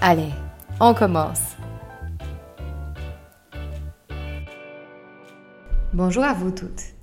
[0.00, 0.30] Allez,
[0.78, 1.56] on commence.
[5.92, 6.94] Bonjour à vous toutes.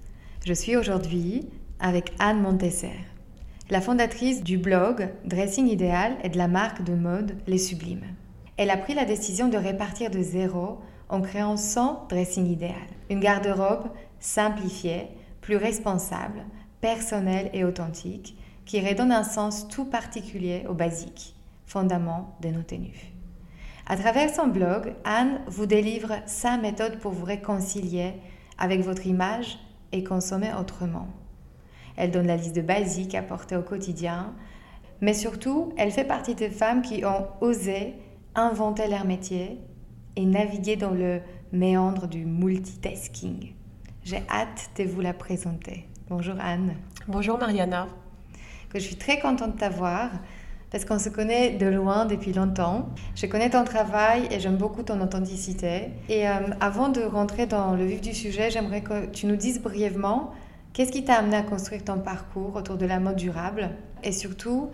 [0.46, 1.50] Je suis aujourd'hui
[1.82, 2.98] avec Anne Montesser,
[3.70, 8.06] la fondatrice du blog Dressing Idéal et de la marque de mode Les Sublimes.
[8.56, 12.76] Elle a pris la décision de répartir de zéro en créant son dressing idéal.
[13.10, 13.90] Une garde-robe
[14.22, 15.10] simplifiée,
[15.42, 16.46] plus responsable,
[16.80, 21.35] personnelle et authentique, qui redonne un sens tout particulier au basique
[21.66, 23.14] fondament de nos tenues.
[23.88, 28.14] À travers son blog, Anne vous délivre sa méthode pour vous réconcilier
[28.58, 29.60] avec votre image
[29.92, 31.08] et consommer autrement.
[31.96, 34.34] Elle donne la liste de basiques à porter au quotidien,
[35.02, 37.94] mais surtout, elle fait partie des femmes qui ont osé
[38.34, 39.60] inventer leur métier
[40.16, 43.54] et naviguer dans le méandre du multitasking.
[44.04, 45.88] J'ai hâte de vous la présenter.
[46.10, 46.76] Bonjour Anne.
[47.08, 47.88] Bonjour Mariana.
[48.70, 50.10] Que je suis très contente de t'avoir
[50.72, 52.90] parce qu'on se connaît de loin depuis longtemps.
[53.16, 55.92] Je connais ton travail et j'aime beaucoup ton authenticité.
[56.10, 59.62] Et euh, avant de rentrer dans le vif du sujet, j'aimerais que tu nous dises
[59.62, 60.32] brièvement
[60.74, 63.70] qu'est-ce qui t'a amené à construire ton parcours autour de la mode durable?
[64.04, 64.70] Et surtout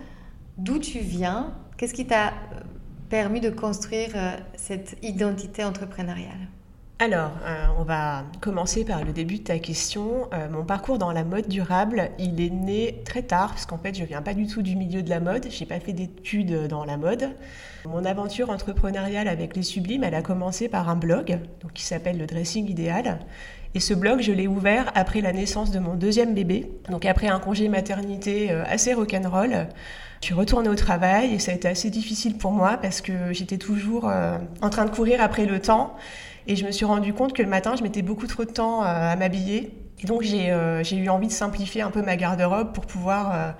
[0.58, 2.32] d'où tu viens, qu'est-ce qui t'a euh,
[3.10, 6.48] permis de construire euh, cette identité entrepreneuriale?
[7.04, 10.30] Alors, euh, on va commencer par le début de ta question.
[10.36, 13.98] Euh, mon parcours dans la mode durable, il est né très tard, parce qu'en fait,
[13.98, 15.48] je viens pas du tout du milieu de la mode.
[15.50, 17.32] J'ai pas fait d'études dans la mode.
[17.86, 22.20] Mon aventure entrepreneuriale avec les Sublimes, elle a commencé par un blog, donc qui s'appelle
[22.20, 23.18] le Dressing Idéal.
[23.74, 27.30] Et ce blog, je l'ai ouvert après la naissance de mon deuxième bébé, donc après
[27.30, 29.70] un congé maternité euh, assez rock'n'roll.
[30.22, 33.34] Je suis retournée au travail et ça a été assez difficile pour moi parce que
[33.34, 35.96] j'étais toujours en train de courir après le temps
[36.48, 38.84] et je me suis rendu compte que le matin, je mettais beaucoup trop de temps
[38.84, 39.74] euh, à m'habiller.
[40.04, 43.52] Et donc, euh, j'ai eu envie de simplifier un peu ma garde-robe pour pouvoir euh,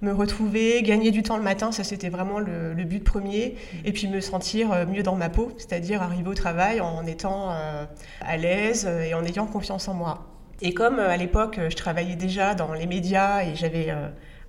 [0.00, 4.08] me retrouver, gagner du temps le matin, ça c'était vraiment le, but premier, et puis
[4.08, 9.12] me sentir mieux dans ma peau, c'est-à-dire arriver au travail en étant à l'aise et
[9.12, 10.26] en ayant confiance en moi.
[10.62, 13.94] Et comme à l'époque je travaillais déjà dans les médias et j'avais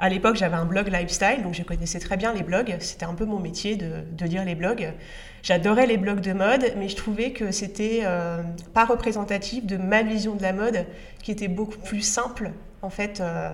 [0.02, 2.76] à l'époque, j'avais un blog lifestyle, donc je connaissais très bien les blogs.
[2.80, 4.94] C'était un peu mon métier de, lire les blogs.
[5.44, 8.42] J'adorais les blogs de mode, mais je trouvais que c'était euh,
[8.74, 10.88] pas représentatif de ma vision de la mode,
[11.22, 12.50] qui était beaucoup plus simple.
[12.82, 13.52] En fait, euh,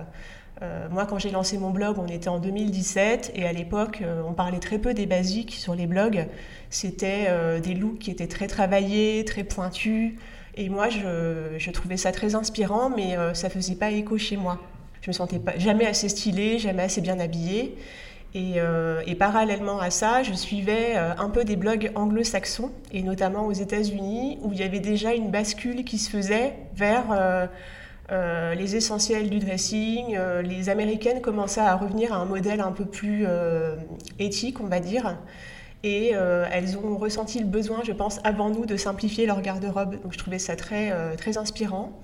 [0.62, 4.32] euh, moi, quand j'ai lancé mon blog, on était en 2017, et à l'époque, on
[4.32, 6.28] parlait très peu des basiques sur les blogs.
[6.70, 10.14] C'était des looks qui étaient très travaillés, très pointus.
[10.54, 14.58] Et moi, je, je trouvais ça très inspirant, mais ça faisait pas écho chez moi.
[15.08, 17.78] Je me sentais pas, jamais assez stylée, jamais assez bien habillée.
[18.34, 23.46] Et, euh, parallèlement à ça, je suivais euh, un peu des blogs anglo-saxons, et notamment
[23.46, 27.06] aux États-Unis, où il y avait déjà une bascule qui se faisait vers
[28.10, 30.18] euh, les essentiels du dressing.
[30.44, 33.26] les Américaines commençaient à revenir à un modèle un peu plus
[34.18, 35.16] éthique, on va dire.
[35.84, 36.12] Et
[36.52, 40.02] elles ont ressenti le besoin, je pense, avant nous, de simplifier leur garde-robe.
[40.02, 41.98] Donc je trouvais ça très, très inspirant.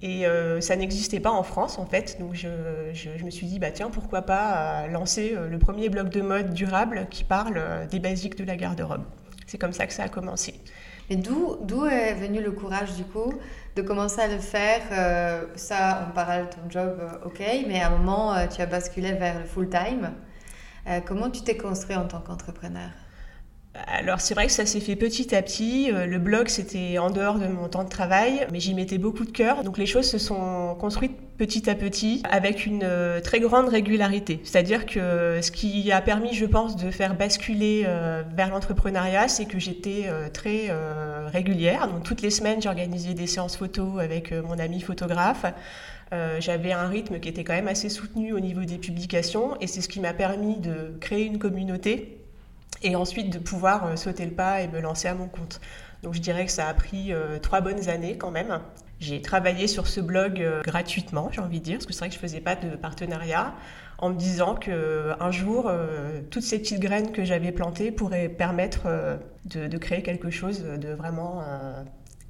[0.00, 2.48] Et euh, ça n'existait pas en France en fait, donc je,
[2.92, 6.20] je, me suis dit bah tiens pourquoi pas euh, lancer euh, le premier blog de
[6.20, 7.60] mode durable qui parle
[7.90, 9.02] des basiques de la garde-robe.
[9.46, 10.54] C'est comme ça que ça a commencé.
[11.10, 13.32] Et d'où est venu le courage du coup
[13.74, 14.82] de commencer à le faire
[15.56, 19.38] Ça on parle de ton job, ok, mais à un moment tu as basculé vers
[19.38, 20.12] le full time.
[21.06, 22.90] comment tu t'es construit en tant qu'entrepreneur?
[23.86, 25.90] Alors c'est vrai que ça s'est fait petit à petit.
[25.92, 29.24] Euh, le blog c'était en dehors de mon temps de travail, mais j'y mettais beaucoup
[29.24, 29.64] de cœur.
[29.64, 34.40] Donc les choses se sont construites petit à petit avec une euh, très grande régularité.
[34.44, 39.46] C'est-à-dire que ce qui a permis, je pense, de faire basculer euh, vers l'entrepreneuriat, c'est
[39.46, 40.70] que j'étais très
[41.26, 41.88] régulière.
[41.88, 45.44] Donc toutes les semaines j'organisais des séances photos avec mon ami photographe.
[46.38, 49.80] j'avais un rythme qui était quand même assez soutenu au niveau des publications et c'est
[49.80, 52.17] ce qui m'a permis de créer une communauté
[52.82, 55.60] et ensuite de pouvoir sauter le pas et me lancer à mon compte.
[56.02, 58.60] Donc je dirais que ça a pris trois bonnes années quand même.
[59.00, 62.14] J'ai travaillé sur ce blog gratuitement, j'ai envie de dire, parce que c'est vrai que
[62.14, 63.54] je faisais pas de partenariat
[63.98, 65.70] en me disant que un jour,
[66.30, 68.86] toutes ces petites graines que j'avais plantées pourraient permettre
[69.44, 71.42] de, créer quelque chose de vraiment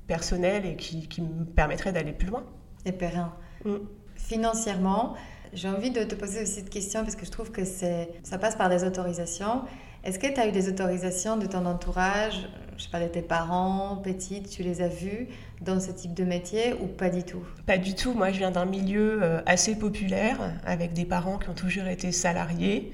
[0.08, 2.42] personnel et qui, me permettrait d'aller plus loin.
[2.84, 3.32] Et périn.
[3.64, 3.76] Mm.
[4.16, 5.14] Financièrement,
[5.52, 8.56] j'ai envie de te poser aussi cette question parce que je trouve que ça passe
[8.56, 9.62] par des autorisations.
[10.04, 13.22] Est-ce que tu as eu des autorisations de ton entourage, je sais pas, de tes
[13.22, 15.28] parents, petites, tu les as vus
[15.60, 17.44] dans ce type de métier ou pas du tout?
[17.66, 18.14] Pas du tout.
[18.14, 22.12] Moi, je viens d'un milieu euh, assez populaire avec des parents qui ont toujours été
[22.12, 22.92] salariés.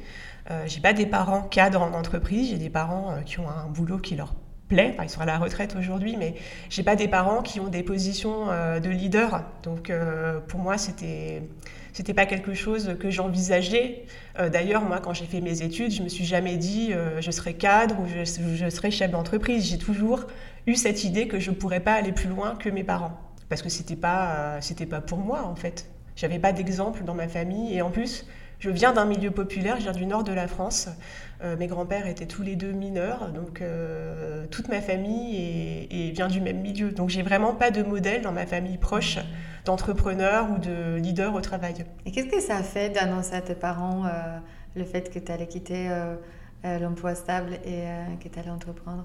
[0.51, 3.67] Euh, j'ai pas des parents cadres en entreprise, j'ai des parents euh, qui ont un
[3.67, 4.35] boulot qui leur
[4.69, 4.95] plaît.
[5.03, 6.35] ils sont à la retraite aujourd'hui, mais
[6.69, 9.45] j'ai pas des parents qui ont des positions euh, de leader.
[9.63, 9.91] Donc
[10.49, 11.43] pour moi, c'était
[11.95, 14.05] c'était pas quelque chose que j'envisageais.
[14.39, 17.55] Euh, d'ailleurs, moi, quand j'ai fait mes études, je me suis jamais dit je serai
[17.55, 18.25] cadre ou je,
[18.69, 19.65] serai chef d'entreprise.
[19.65, 20.27] J'ai toujours
[20.67, 23.19] eu cette idée que je pourrais pas aller plus loin que mes parents,
[23.49, 25.87] parce que c'était pas c'était pas pour moi en fait.
[26.17, 28.27] J'avais pas d'exemple dans ma famille et en plus,
[28.65, 30.89] je viens d'un milieu populaire, je viens du nord de la France.
[31.43, 36.29] Euh, mes grands-pères étaient tous les deux mineurs, donc euh, toute ma famille est, vient
[36.29, 36.91] du même milieu.
[36.91, 39.19] Donc j'ai vraiment pas de modèle dans ma famille proche
[39.67, 41.85] d'entrepreneur ou de leader au travail.
[42.07, 44.39] Et qu'est-ce que ça a fait d'annoncer à tes parents euh,
[44.77, 45.91] le fait que tu allais quitter
[46.65, 47.85] l'emploi stable et
[48.23, 49.05] que tu allais entreprendre?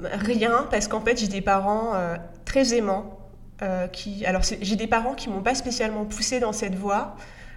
[0.00, 1.94] Rien, parce qu'en fait j'ai des parents
[2.44, 3.18] très aimants.
[3.92, 7.16] qui, alors j'ai des parents qui m'ont pas spécialement poussé dans cette voie,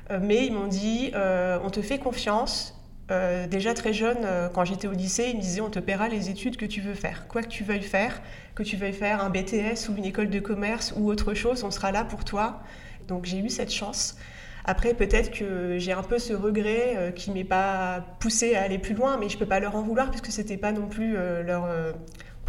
[0.09, 2.73] mais ils m'ont dit on te fait confiance,
[3.11, 6.07] euh, déjà très jeune, euh, quand j'étais au lycée, ils me disaient on te paiera
[6.07, 7.27] les études que tu veux faire.
[7.27, 8.21] Quoi que tu veuilles faire,
[8.55, 11.71] que tu veuilles faire un BTS ou une école de commerce ou autre chose, on
[11.71, 12.61] sera là pour toi.
[13.07, 14.17] Donc j'ai eu cette chance.
[14.65, 18.79] Après, peut-être que j'ai un peu ce regret euh, qui m'est pas poussé à aller
[18.79, 21.67] plus loin, mais je peux pas leur en vouloir puisque c'était pas non plus leur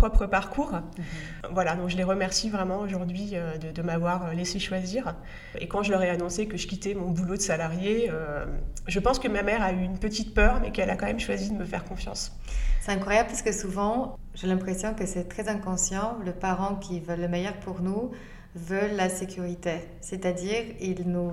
[0.08, 0.72] propre parcours.
[0.72, 1.04] Mhm.
[1.52, 5.14] Voilà, donc je les remercie vraiment aujourd'hui euh, de, m'avoir laissé choisir.
[5.58, 8.44] Et quand je leur ai annoncé que je quittais mon boulot de salarié, euh,
[8.86, 11.20] je pense que ma mère a eu une petite peur, mais qu'elle a quand même
[11.20, 12.32] choisi de me faire confiance.
[12.80, 16.18] C'est incroyable parce que souvent, j'ai l'impression que c'est très inconscient.
[16.24, 18.10] Le parent qui veut le meilleur pour nous
[18.54, 21.32] veut la sécurité, c'est-à-dire ils nous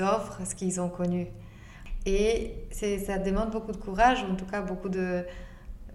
[0.00, 1.26] offrent ce qu'ils ont connu.
[2.04, 5.24] Et ça demande beaucoup de courage, ou en tout cas beaucoup de,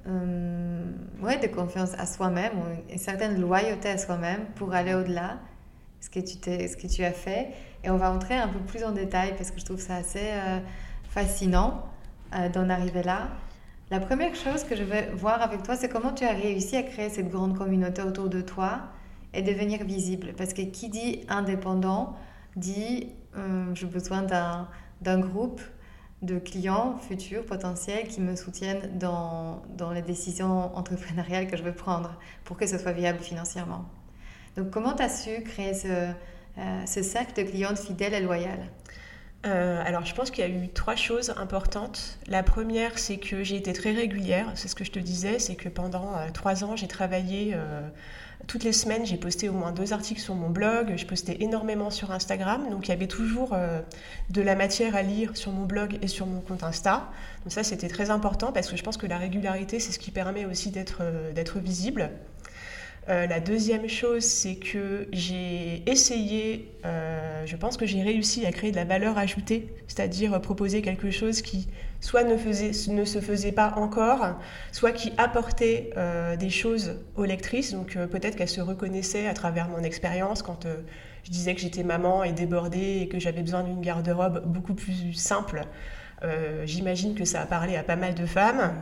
[0.07, 0.83] euh,
[1.21, 2.54] ouais, de confiance à soi-même,
[2.89, 5.38] une certaine loyauté à soi-même pour aller au-delà
[6.00, 7.50] ce que tu ce que tu as fait.
[7.83, 10.19] Et on va entrer un peu plus en détail parce que je trouve ça assez
[10.21, 10.59] euh,
[11.09, 11.83] fascinant
[12.36, 13.30] euh, d'en arriver là.
[13.92, 16.83] La première chose que je vais voir avec toi, c'est comment tu as réussi à
[16.83, 18.81] créer cette grande communauté autour de toi
[19.33, 20.33] et devenir visible.
[20.38, 22.15] Parce que qui dit indépendant
[22.56, 23.13] dit
[23.75, 25.62] j'ai besoin d'un groupe
[26.22, 31.74] de clients futurs, potentiels, qui me soutiennent dans, dans, les décisions entrepreneuriales que je veux
[31.74, 33.86] prendre pour que ce soit viable financièrement.
[34.56, 38.68] Donc, comment tu as su créer ce, euh, ce cercle de clientes fidèles et loyales?
[39.46, 42.18] Euh, alors, je pense qu'il y a eu trois choses importantes.
[42.25, 44.52] La première, c'est que j'ai été très régulière.
[44.56, 47.56] C'est ce que je te disais, c'est que pendant euh, trois ans, j'ai travaillé
[48.48, 51.90] toutes les semaines, j'ai posté au moins deux articles sur mon blog, je postais énormément
[51.90, 53.82] sur Instagram, donc il y avait toujours euh,
[54.30, 57.12] de la matière à lire sur mon blog et sur mon compte Insta.
[57.44, 60.12] Donc ça, c'était très important parce que je pense que la régularité, c'est ce qui
[60.12, 62.10] permet aussi d'être euh, visible.
[63.10, 68.71] Euh, la deuxième chose, c'est que j'ai essayé, je pense que j'ai réussi à créer
[68.71, 71.68] de la valeur ajoutée, c'est-à-dire proposer quelque chose qui
[71.99, 74.37] soit ne, ne, se faisait pas encore,
[74.71, 77.73] soit qui apportait euh, des choses aux lectrices.
[77.73, 80.68] Donc peut-être qu'elles se reconnaissaient à travers mon expérience quand
[81.23, 85.13] je disais que j'étais maman et débordée et que j'avais besoin d'une garde-robe beaucoup plus
[85.13, 85.61] simple.
[86.66, 88.73] J'imagine que ça a parlé à pas mal de femmes.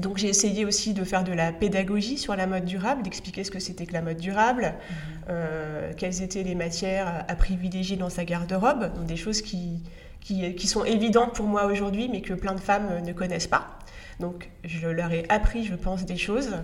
[0.00, 3.50] Donc j'ai essayé aussi de faire de la pédagogie sur la mode durable, d'expliquer ce
[3.50, 4.74] que c'était que la mode durable,
[5.28, 9.82] euh, quelles étaient les matières à privilégier dans sa garde-robe, donc des choses qui,
[10.20, 13.78] qui, sont évidentes pour moi aujourd'hui, mais que plein de femmes ne connaissent pas.
[14.20, 16.56] Donc je leur ai appris, je pense, des choses.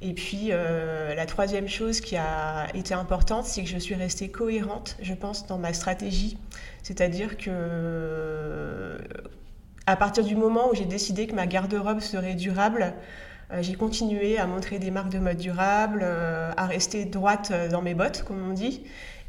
[0.00, 4.28] Et puis euh, la troisième chose qui a été importante, c'est que je suis restée
[4.28, 6.38] cohérente, je pense, dans ma stratégie.
[6.82, 8.98] C'est-à-dire que
[9.86, 12.90] à partir du moment où j'ai décidé que ma garde-robe serait durable, euh,
[13.62, 17.82] j'ai continué à montrer des marques de mode durable, euh, à rester droite euh, dans
[17.82, 18.82] mes bottes, comme on dit,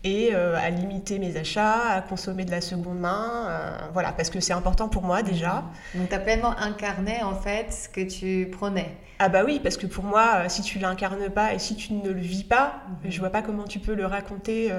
[0.03, 3.50] et à limiter mes achats, à consommer de la seconde main.
[3.91, 5.63] voilà, parce que c'est important pour moi déjà.
[5.96, 8.96] Donc tu as pleinement incarné en fait ce que tu prenais.
[9.17, 12.12] Ah bah oui, parce que pour moi, si tu l'incarnes pas et si tu ne
[12.12, 13.13] le vis pas, je mhm.
[13.13, 14.72] je vois pas comment tu peux le raconter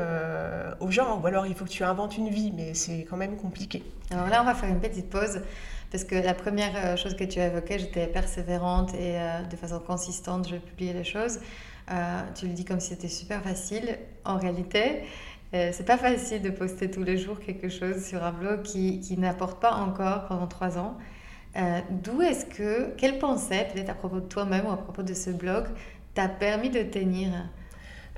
[0.78, 1.20] aux gens.
[1.20, 3.82] Ou alors il faut que tu inventes une vie, mais c'est quand même compliqué.
[4.12, 5.40] Alors là, on va faire une petite pause.
[5.90, 10.48] Parce que la première chose que tu as évoquée, j'étais persévérante et de façon consistante,
[10.48, 11.40] je publiais les choses.
[12.34, 13.98] tu le dis comme si c'était super facile.
[14.24, 15.02] En réalité,
[15.52, 19.16] c'est pas facile de poster tous les jours quelque chose sur un blog qui, qui
[19.16, 20.96] n'apporte pas encore pendant trois ans.
[21.90, 25.30] D'où est-ce que, quelle pensée, peut-être à propos de toi-même ou à propos de ce
[25.30, 25.66] blog,
[26.14, 27.30] t'a permis de tenir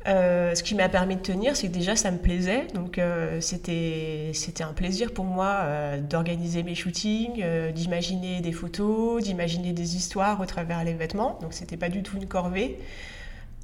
[0.09, 2.67] euh, ce qui m'a permis de tenir, c'est que déjà ça me plaisait.
[2.75, 9.73] Donc euh, c'était un plaisir pour moi euh, d'organiser mes shootings, d'imaginer des photos, d'imaginer
[9.73, 11.39] des histoires au travers les vêtements.
[11.43, 12.79] Donc c'était pas du tout une corvée.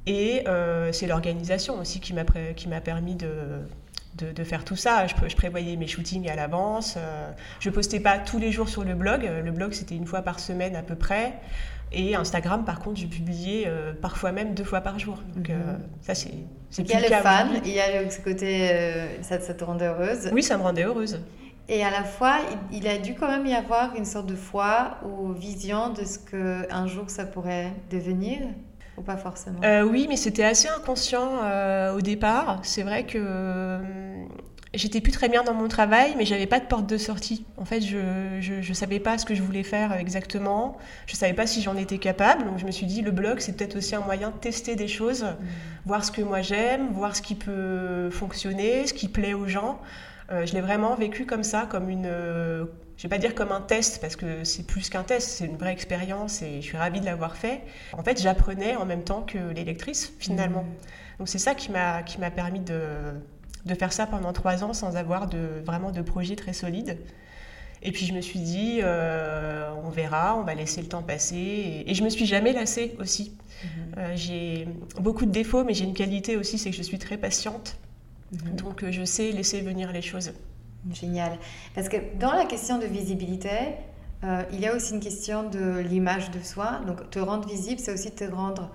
[0.06, 0.44] Et
[0.92, 3.62] c'est l'organisation aussi qui m'a permis de,
[4.18, 5.06] de, faire tout ça.
[5.06, 6.98] Je, je, prévoyais mes shootings à l'avance.
[7.58, 9.22] je postais pas tous les jours sur le blog.
[9.22, 11.40] Le blog c'était une fois par semaine à peu près.
[11.94, 15.22] Et Instagram, par contre, j'ai publié euh, parfois même deux fois par jour.
[15.36, 15.78] Donc euh, mhm.
[16.00, 16.30] ça, c'est
[16.78, 19.86] Il y a les fans, il y a ce côté, euh, ça, ça, te rendait
[19.86, 20.30] heureuse.
[20.32, 21.20] Oui, ça me rendait heureuse.
[21.68, 22.40] Et à la fois,
[22.72, 26.18] il, a dû quand même y avoir une sorte de foi ou vision de ce
[26.18, 28.40] qu'un jour ça pourrait devenir
[28.98, 29.60] ou pas forcément?
[29.90, 31.40] Oui, mais c'était assez inconscient
[31.94, 32.60] au départ.
[32.62, 33.80] C'est vrai que
[34.74, 37.44] j'étais plus très bien dans mon travail, mais j'avais pas de porte de sortie.
[37.56, 40.76] En fait, je, je, savais pas ce que je voulais faire exactement.
[41.06, 42.44] Je savais pas si j'en étais capable.
[42.44, 44.88] Donc, je me suis dit, le blog, c'est peut-être aussi un moyen de tester des
[44.88, 45.36] choses, mmh.
[45.86, 49.80] voir ce que moi j'aime, voir ce qui peut fonctionner, ce qui plaît aux gens.
[50.32, 52.06] Euh, je l'ai vraiment vécu comme ça, comme une.
[52.06, 52.64] Euh,
[52.96, 55.56] je vais pas dire comme un test parce que c'est plus qu'un test, c'est une
[55.56, 57.62] vraie expérience et je suis ravie de l'avoir fait.
[57.92, 60.62] En fait, j'apprenais en même temps que les lectrices finalement.
[60.62, 61.18] Mmh.
[61.18, 62.78] Donc c'est ça qui m'a qui m'a permis de
[63.64, 66.99] de faire ça pendant trois ans sans avoir de, vraiment de projet très solide.
[67.85, 71.85] Et puis je me suis dit, euh, on verra, on va laisser le temps passer.
[71.87, 73.37] Et, je me suis jamais lassée aussi.
[73.62, 73.68] Mhm.
[73.99, 74.66] Euh, j'ai
[75.00, 77.76] beaucoup de défauts, mais j'ai une qualité aussi, c'est que je suis très patiente.
[78.33, 78.56] Mhm.
[78.56, 80.33] Donc euh, je sais laisser venir les choses.
[80.92, 81.38] Génial.
[81.75, 83.50] Parce que dans la question de visibilité,
[84.52, 86.80] il y a aussi une question de l'image de soi.
[86.87, 88.71] Donc te rendre visible, c'est aussi te rendre,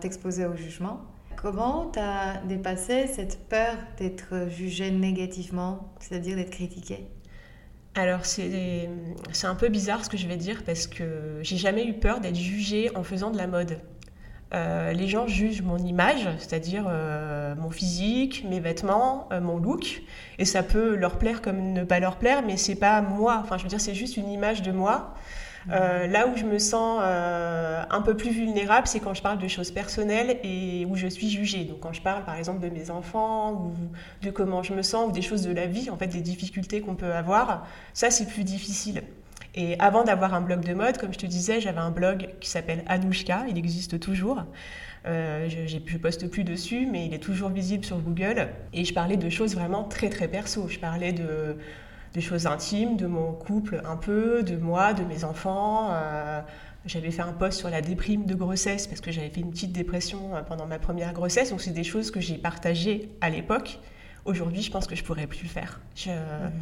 [0.00, 1.00] t'exposer au jugement.
[1.36, 7.08] Comment tu as dépassé cette peur d'être jugé négativement, c'est-à-dire d'être critiqué
[7.94, 8.88] alors c'est
[9.44, 12.36] un peu bizarre ce que je vais dire parce que j'ai jamais eu peur d'être
[12.36, 13.76] jugée en faisant de la mode.
[14.54, 20.02] Euh, les gens jugent mon image, c'est-à-dire euh, mon physique, mes vêtements, euh, mon look,
[20.38, 23.40] et ça peut leur plaire comme ne pas leur plaire, mais c'est pas moi.
[23.42, 25.14] Enfin, je veux dire, c'est juste une image de moi.
[25.70, 29.38] Euh, là où je me sens euh, un peu plus vulnérable, c'est quand je parle
[29.38, 31.64] de choses personnelles et où je suis jugée.
[31.64, 33.72] Donc quand je parle par exemple de mes enfants ou
[34.22, 36.80] de comment je me sens ou des choses de la vie, en fait des difficultés
[36.80, 39.02] qu'on peut avoir, ça c'est plus difficile.
[39.54, 42.48] Et avant d'avoir un blog de mode, comme je te disais, j'avais un blog qui
[42.48, 44.44] s'appelle Anouchka, il existe toujours.
[45.04, 48.48] Euh, je, ne poste plus dessus, mais il est toujours visible sur Google.
[48.72, 50.68] Et je parlais de choses vraiment très très perso.
[50.68, 51.56] Je parlais de
[52.12, 55.88] des choses intimes de mon couple un peu, de moi, de mes enfants.
[55.92, 56.40] Euh,
[56.84, 59.72] j'avais fait un post sur la déprime de grossesse parce que j'avais fait une petite
[59.72, 61.50] dépression euh, pendant ma première grossesse.
[61.50, 63.78] Donc c'est des choses que j'ai partagées à l'époque.
[64.24, 65.80] Aujourd'hui, je pense que je pourrais plus le faire.
[66.06, 66.52] Mhm.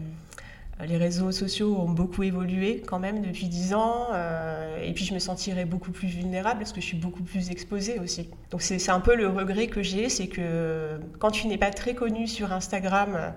[0.86, 4.08] Les réseaux sociaux ont beaucoup évolué quand même depuis 10 ans.
[4.12, 7.50] Euh, et puis je me sentirais beaucoup plus vulnérable parce que je suis beaucoup plus
[7.50, 8.30] exposée aussi.
[8.50, 11.94] Donc c'est un peu le regret que j'ai, c'est que quand tu n'es pas très
[11.94, 13.34] connu sur Instagram,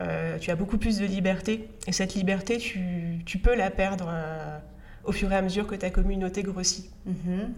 [0.00, 1.68] euh, tu as beaucoup plus de liberté.
[1.86, 4.58] Et cette liberté, tu, peux la perdre euh,
[5.04, 6.90] au fur et à mesure que ta communauté grossit.
[7.06, 7.54] Mhm.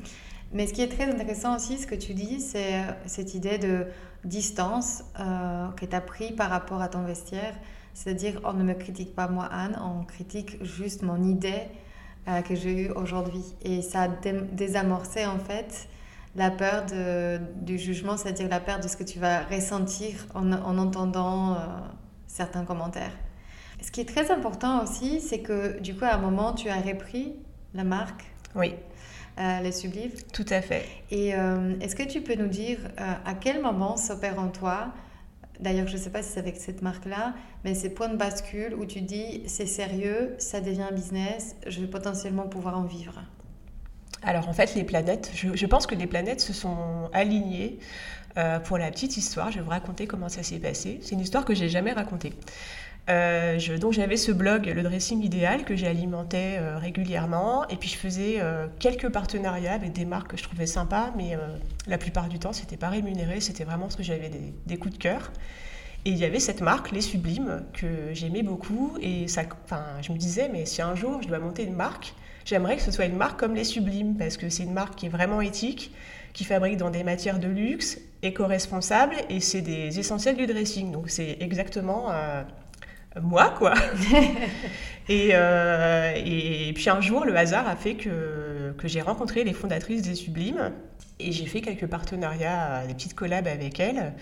[0.53, 3.59] Mais ce qui est très intéressant aussi, ce que tu dis, c'est euh, cette idée
[3.59, 3.87] de
[4.25, 5.05] distance
[5.77, 7.55] que tu as pris par rapport à ton vestiaire.
[7.95, 11.63] C'est-à-dire, on ne me critique pas moi, Anne, on critique juste mon idée
[12.49, 13.45] que j'ai eue aujourd'hui.
[13.63, 15.89] Et ça a désamorcé en fait
[16.35, 16.87] la peur
[17.55, 21.57] du jugement, c'est-à-dire la peur de ce que tu vas ressentir en, en entendant
[22.37, 23.17] certains commentaires.
[23.83, 26.81] Ce qui est très important aussi, c'est que du coup, à un moment, tu as
[26.81, 27.35] repris
[27.75, 28.25] la marque.
[28.55, 28.75] Oui.
[29.39, 30.25] Euh, les sublives.
[30.33, 30.85] Tout à fait.
[31.11, 34.93] Et euh, est-ce que tu peux nous dire euh, à quel moment s'opère en toi
[35.61, 38.75] D'ailleurs, je ne sais pas si c'est avec cette marque-là, mais ces points de bascule
[38.75, 43.23] où tu dis c'est sérieux, ça devient un business, je vais potentiellement pouvoir en vivre?
[44.23, 47.79] Alors en fait, les planètes, je, je pense que les planètes se sont alignées.
[48.37, 50.99] Euh, pour la petite histoire, je vais vous raconter comment ça s'est passé.
[51.03, 52.35] C'est une histoire que j'ai jamais racontée.
[53.09, 57.89] Euh, donc j'avais ce blog, le dressing idéal, que j'ai alimenté euh, régulièrement, et puis
[57.89, 58.43] je faisais
[58.79, 61.37] quelques partenariats avec des marques que je trouvais sympas, mais
[61.87, 64.95] la plupart du temps c'était pas rémunéré, c'était vraiment parce que j'avais des, des, coups
[64.95, 65.31] de cœur.
[66.05, 69.43] Et il y avait cette marque, Les Sublimes, que j'aimais beaucoup, et ça,
[70.03, 72.15] je me disais, mais si un jour je dois monter une marque,
[72.45, 75.07] j'aimerais que ce soit une marque comme Les Sublimes, parce que c'est une marque qui
[75.07, 75.93] est vraiment éthique,
[76.37, 80.93] qui fabrique dans des matières de luxe, éco-responsables, et c'est des essentiels du dressing.
[80.93, 82.43] Donc c'est exactement euh,
[83.23, 83.73] moi, quoi.
[85.09, 89.55] et, euh, et, puis un jour, le hasard a fait que, que j'ai rencontré les
[89.55, 90.73] fondatrices des Sublimes
[91.19, 94.13] et j'ai fait quelques partenariats, des petites collabs avec elles.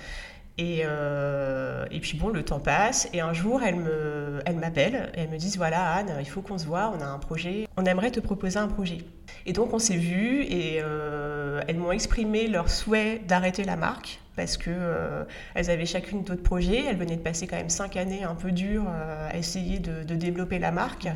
[0.57, 5.11] Et, euh, et, puis bon, le temps passe et un jour, elles me, elles m'appellent
[5.15, 7.67] et elles me disent voilà Anne, il faut qu'on se voit, on a un projet,
[7.77, 8.99] on aimerait te proposer un projet.
[9.47, 14.21] Et donc on s'est vus et euh, elles m'ont exprimé leur souhait d'arrêter la marque
[14.37, 15.25] parce que euh,
[15.57, 16.85] elles avaient chacune d'autres projets.
[16.89, 20.15] Elles venaient de passer quand même cinq années un peu dures à essayer de, de,
[20.15, 21.09] développer la marque.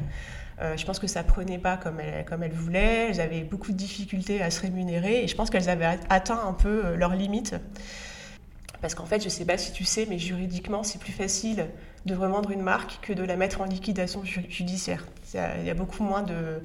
[0.61, 3.11] je pense que ça prenait pas comme elles, comme elles voulaient.
[3.11, 6.55] Elles avaient beaucoup de difficultés à se rémunérer et je pense qu'elles avaient atteint un
[6.55, 7.55] peu leurs limites.
[8.81, 11.67] Parce qu'en fait, je ne sais pas si tu sais, mais juridiquement, c'est plus facile
[12.07, 15.07] de revendre une marque que de la mettre en liquidation judiciaire.
[15.35, 16.61] Il y a beaucoup moins de,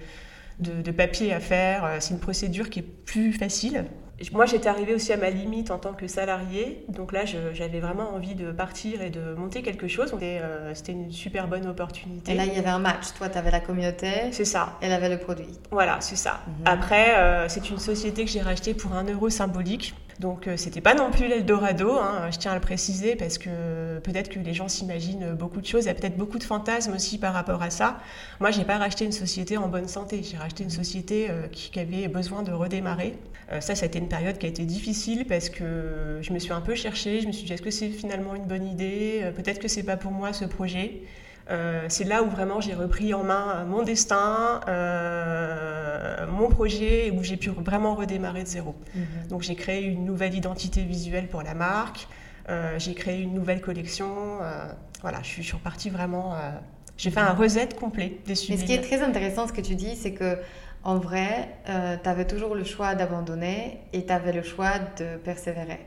[0.59, 1.85] de, papier à faire.
[1.85, 3.85] Euh, c'est une procédure qui est plus facile.
[4.31, 6.85] Moi, j'étais arrivée aussi à ma limite en tant que salariée.
[6.87, 10.13] Donc là, j'avais vraiment envie de partir et de monter quelque chose.
[10.21, 12.31] Euh, c'était une super bonne opportunité.
[12.31, 13.07] Et là, il y avait un match.
[13.17, 14.31] Toi, tu avais la communauté.
[14.31, 14.77] C'est ça.
[14.81, 15.47] Elle avait le produit.
[15.71, 16.41] Voilà, c'est ça.
[16.47, 16.53] Mhm.
[16.65, 19.95] Après, euh, c'est une société que j'ai rachetée pour un euro symbolique.
[20.19, 23.99] Donc euh, c'était pas non plus l'Eldorado, hein, je tiens à le préciser parce que
[23.99, 26.93] peut-être que les gens s'imaginent beaucoup de choses, il y a peut-être beaucoup de fantasmes
[26.93, 27.99] aussi par rapport à ça.
[28.39, 31.79] Moi j'ai pas racheté une société en bonne santé, j'ai racheté une société euh, qui,
[31.79, 33.17] avait besoin de redémarrer.
[33.51, 36.39] Euh, ça, ça a été une période qui a été difficile parce que je me
[36.39, 39.31] suis un peu cherchée, je me suis dit est-ce que c'est finalement une bonne idée?
[39.35, 41.01] Peut-être que c'est pas pour moi ce projet.
[41.49, 47.11] Euh, c'est là où vraiment j'ai repris en main euh, mon destin, euh, mon projet,
[47.11, 48.75] où j'ai pu vraiment redémarrer de zéro.
[48.95, 49.27] Mhm.
[49.29, 52.07] Donc j'ai créé une nouvelle identité visuelle pour la marque,
[52.77, 54.39] j'ai créé une nouvelle collection.
[55.01, 56.35] voilà, je suis, repartie vraiment.
[56.97, 59.75] j'ai fait un reset complet des Mais ce qui est très intéressant, ce que tu
[59.75, 60.37] dis, c'est que
[60.83, 65.79] en vrai, tu avais toujours le choix d'abandonner et tu avais le choix de persévérer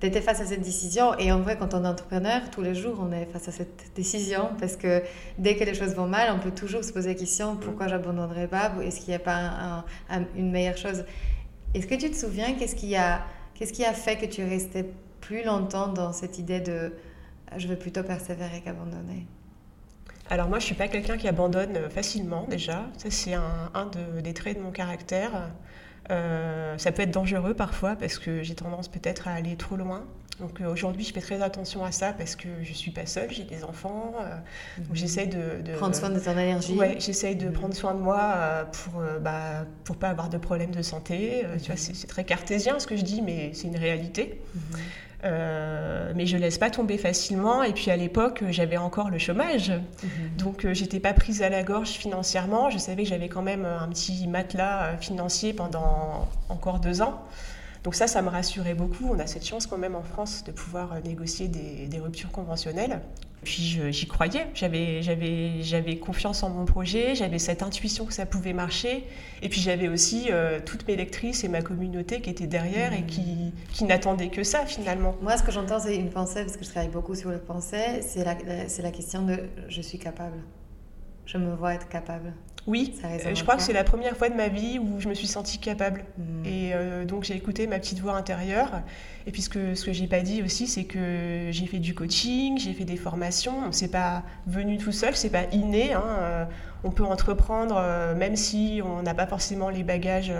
[0.00, 1.16] tu étais face à cette décision.
[1.18, 3.92] Et en vrai, quand on est entrepreneur, tous les jours, on est face à cette
[3.94, 5.02] décision parce que
[5.38, 8.48] dès que les choses vont mal, on peut toujours se poser la question pourquoi j'abandonnerai
[8.48, 8.72] pas?
[8.82, 9.84] Est-ce qu'il n'y a pas
[10.36, 11.04] une meilleure chose?
[11.74, 13.24] Est-ce que tu te souviens qu'est-ce qui, a,
[13.54, 14.86] qu'est-ce qui a fait que tu restais
[15.20, 16.92] plus longtemps dans cette idée de
[17.56, 19.26] je veux plutôt persévérer qu'abandonner?
[20.28, 22.86] Alors moi, je suis pas quelqu'un qui abandonne facilement déjà.
[22.98, 23.90] Ça, c'est un, un
[24.20, 25.50] des traits de mon caractère.
[26.10, 30.04] Euh, ça peut être dangereux parfois parce que j'ai tendance peut-être à aller trop loin.
[30.38, 33.30] Donc euh, aujourd'hui, je fais très attention à ça parce que je suis pas seule,
[33.30, 34.12] j'ai des enfants.
[34.20, 34.36] Euh,
[34.78, 34.96] donc mhm.
[34.96, 36.74] j'essaie de, prendre soin de ton énergie.
[36.74, 37.52] Ouais, j'essaie de mhm.
[37.52, 41.44] prendre soin de moi pour bah, pour pas avoir de problèmes de santé.
[41.58, 41.94] Tu vois, mhm.
[41.94, 44.40] c'est très cartésien ce que je dis, mais c'est une réalité.
[45.26, 47.62] Euh, mais je laisse pas tomber facilement.
[47.62, 49.70] Et puis à l'époque, j'avais encore le chômage.
[49.70, 50.10] Mhm.
[50.38, 52.70] Donc euh, j'étais pas prise à la gorge financièrement.
[52.70, 57.22] Je savais que j'avais quand même un petit matelas euh, financier pendant encore deux ans.
[57.86, 59.06] Donc ça, ça me rassurait beaucoup.
[59.08, 63.00] On a cette chance quand même en France de pouvoir négocier des, ruptures conventionnelles.
[63.44, 69.04] Puis j'y croyais, j'avais, confiance en mon projet, j'avais cette intuition que ça pouvait marcher.
[69.40, 73.04] Et puis j'avais aussi euh, toutes mes lectrices et ma communauté qui étaient derrière et
[73.04, 75.14] qui, qui n'attendaient que ça finalement.
[75.22, 78.00] Moi, ce que j'entends, c'est une pensée, parce que je travaille beaucoup sur le pensée,
[78.00, 80.42] c'est la, la question de je suis capable.
[81.24, 82.32] Je me vois être capable.
[82.66, 85.14] Oui, euh, je crois que c'est la première fois de ma vie où je me
[85.14, 86.04] suis sentie capable.
[86.18, 86.44] Hmm.
[86.44, 88.82] Et euh, donc j'ai écouté ma petite voix intérieure.
[89.26, 91.94] Et puis ce que, ce que j'ai pas dit aussi, c'est que j'ai fait du
[91.94, 93.70] coaching, j'ai fait des formations.
[93.70, 95.92] C'est pas venu tout seul, c'est pas inné.
[95.92, 96.02] Hein.
[96.18, 96.44] Euh,
[96.82, 97.82] on peut entreprendre
[98.16, 100.32] même si on n'a pas forcément les bagages.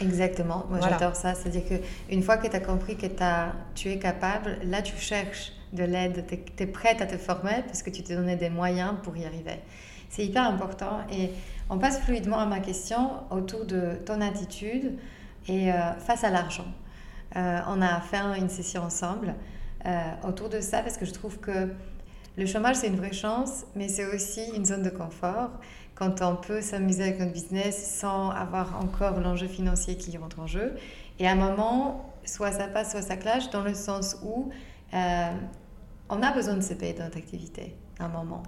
[0.00, 1.34] Exactement, moi j'adore ça.
[1.34, 5.52] C'est-à-dire qu'une fois que tu as compris que as, tu es capable, là tu cherches
[5.72, 8.94] de l'aide, tu es, prête à te former parce que tu t'es donné des moyens
[9.02, 9.60] pour y arriver.
[10.12, 10.98] C'est hyper important.
[11.10, 11.30] Et
[11.70, 14.98] on passe fluidement à ma question autour de ton attitude
[15.48, 16.66] et euh, face à l'argent.
[17.34, 19.34] Euh, on a fait une session ensemble
[19.86, 21.72] euh, autour de ça parce que je trouve que
[22.36, 25.48] le chômage, c'est une vraie chance, mais c'est aussi une zone de confort
[25.94, 30.46] quand on peut s'amuser avec notre business sans avoir encore l'enjeu financier qui rentre en
[30.46, 30.74] jeu.
[31.18, 34.50] Et à un moment, soit ça passe, soit ça clash, dans le sens où
[34.92, 38.42] on a besoin de se payer dans notre activité à un moment.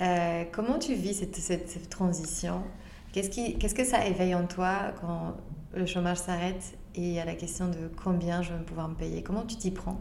[0.00, 2.64] Euh, comment tu vis cette, cette, transition?
[3.12, 5.36] Qu'est-ce que ça éveille en toi quand
[5.72, 8.96] le chômage s'arrête et il y a la question de combien je vais pouvoir me
[8.96, 9.22] payer?
[9.22, 10.00] Comment tu t'y prends?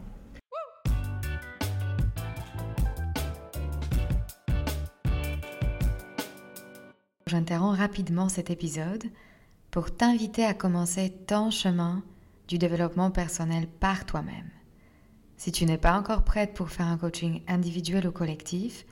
[7.27, 9.03] J'interromps rapidement cet épisode
[9.69, 12.03] pour t'inviter à commencer ton chemin
[12.47, 14.49] du développement personnel par toi-même.
[15.37, 18.85] Si tu n'es pas encore prête pour faire un coaching individuel ou collectif,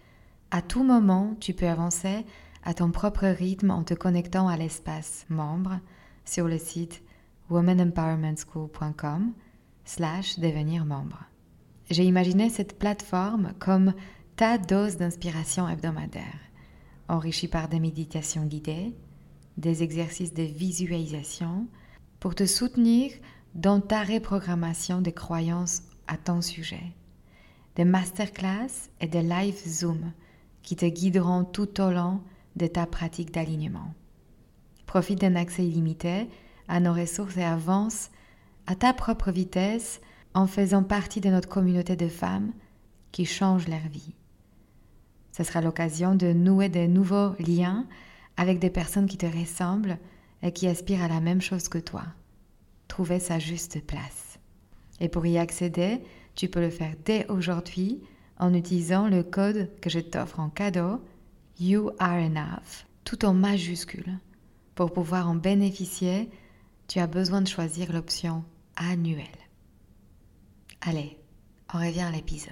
[0.51, 2.25] à tout moment, tu peux avancer
[2.63, 5.79] à ton propre rythme en te connectant à l'espace membre
[6.25, 7.01] sur le site
[7.49, 9.33] womanempowermentschool.com
[9.85, 11.25] slash devenir membre.
[11.89, 13.93] J'ai imaginé cette plateforme comme
[14.35, 16.39] ta dose d'inspiration hebdomadaire,
[17.07, 18.93] enrichie par des méditations guidées,
[19.57, 21.67] des exercices de visualisation,
[22.19, 23.11] pour te soutenir
[23.55, 26.93] dans ta reprogrammation des croyances à ton sujet,
[27.75, 30.11] des masterclass et des live Zoom
[30.63, 32.21] qui te guideront tout au long
[32.55, 33.93] de ta pratique d'alignement.
[34.85, 36.27] Profite d'un accès illimité
[36.67, 38.09] à nos ressources et avance
[38.67, 40.01] à ta propre vitesse
[40.33, 42.51] en faisant partie de notre communauté de femmes
[43.11, 44.13] qui changent leur vie.
[45.31, 47.87] Ce sera l'occasion de nouer de nouveaux liens
[48.37, 49.97] avec des personnes qui te ressemblent
[50.43, 52.03] et qui aspirent à la même chose que toi.
[52.87, 54.39] Trouver sa juste place.
[54.99, 56.01] Et pour y accéder,
[56.35, 58.01] tu peux le faire dès aujourd'hui
[58.41, 60.99] en utilisant le code que je t'offre en cadeau,
[61.59, 64.17] You Are Enough, tout en majuscule.
[64.73, 66.29] Pour pouvoir en bénéficier,
[66.87, 68.43] tu as besoin de choisir l'option
[68.75, 69.27] annuelle.
[70.81, 71.19] Allez,
[71.71, 72.51] on revient à l'épisode.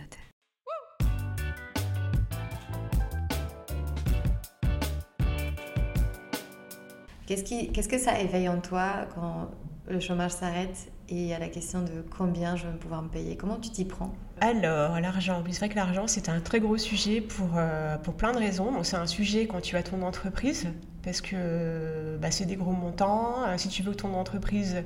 [7.25, 9.51] Qu'est-ce, que ça éveille en toi quand
[9.87, 13.57] le chômage s'arrête et a la question de combien je vais pouvoir me payer Comment
[13.57, 14.13] tu t'y prends?
[14.41, 15.43] Alors, l'argent.
[15.49, 18.83] c'est vrai que l'argent, c'est un très gros sujet pour, euh, pour plein de raisons.
[18.83, 20.67] c'est un sujet quand tu as ton entreprise,
[21.03, 23.43] parce que bah, c'est des gros montants.
[23.47, 24.83] Euh, si tu veux que ton entreprise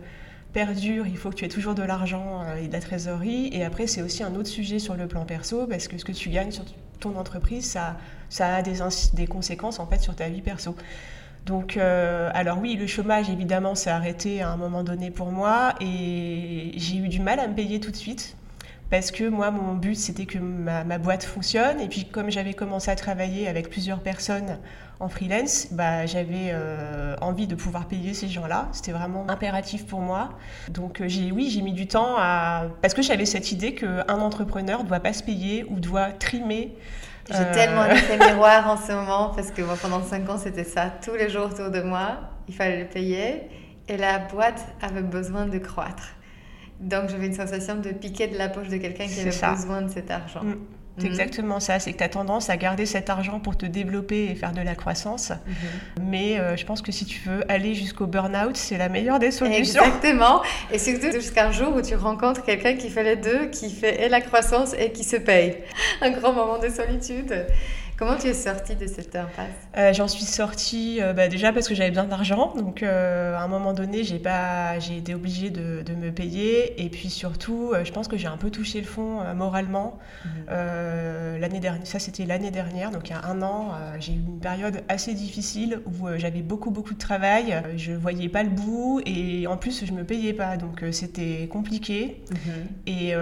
[0.53, 3.49] perdure, il faut que tu aies toujours de l'argent euh, et de la trésorerie.
[3.51, 6.11] Et après, c'est aussi un autre sujet sur le plan perso, parce que ce que
[6.11, 6.63] tu gagnes sur
[6.99, 7.97] ton entreprise, ça,
[8.29, 8.79] ça a des,
[9.13, 10.75] des conséquences en fait sur ta vie perso.
[11.45, 15.73] Donc, euh, alors oui, le chômage, évidemment, s'est arrêté à un moment donné pour moi
[15.81, 18.37] et j'ai eu du mal à me payer tout de suite
[18.89, 21.81] parce que moi, mon but, c'était que ma, boîte fonctionne.
[21.81, 24.59] Et puis, comme j'avais commencé à travailler avec plusieurs personnes
[24.99, 28.69] en freelance, bah, j'avais euh, envie de pouvoir payer ces gens-là.
[28.71, 30.29] C'était vraiment impératif pour moi.
[30.69, 32.67] Donc, euh, j'ai, oui, j'ai mis du temps à...
[32.83, 36.75] Parce que j'avais cette idée qu'un entrepreneur ne doit pas se payer ou doit trimer
[37.29, 37.53] j'ai euh.
[37.53, 40.91] tellement un effet miroir en ce moment parce que moi, pendant 5 ans, c'était ça.
[41.03, 43.43] Tous les jours autour de moi, il fallait le payer
[43.87, 46.15] et la boîte avait besoin de croître.
[46.79, 49.89] Donc, j'avais une sensation de piquer de la poche de quelqu'un qui avait besoin de
[49.89, 50.43] cet argent.
[50.43, 50.55] Mm.
[50.97, 51.11] C'est mhm.
[51.11, 54.35] exactement ça, c'est que tu as tendance à garder cet argent pour te développer et
[54.35, 55.31] faire de la croissance.
[55.31, 56.05] Mhm.
[56.09, 59.31] Mais euh, je pense que si tu veux aller jusqu'au burn-out, c'est la meilleure des
[59.31, 59.83] solutions.
[59.83, 60.41] Exactement.
[60.71, 64.03] Et surtout jusqu'à un jour où tu rencontres quelqu'un qui fait les deux, qui fait
[64.03, 65.57] et la croissance et qui se paye.
[66.01, 67.47] Un grand moment de solitude.
[68.03, 71.69] Comment tu es sortie de cette impasse euh, J'en suis sortie euh, bah, déjà parce
[71.69, 72.53] que j'avais besoin d'argent.
[72.53, 76.83] Donc euh, à un moment donné, j'ai pas, j'ai été obligée de, de, me payer.
[76.83, 79.99] Et puis surtout, je pense que j'ai un peu touché le fond moralement.
[80.25, 81.39] Mhm.
[81.39, 84.39] l'année dernière, ça c'était l'année dernière, donc il y a un an, j'ai eu une
[84.39, 87.61] période assez difficile où j'avais beaucoup beaucoup de travail.
[87.77, 92.21] je voyais pas le bout et en plus je me payais pas, donc c'était compliqué.
[92.31, 92.37] Mhm.
[92.87, 93.13] Et,